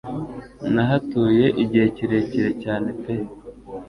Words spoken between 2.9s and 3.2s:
pe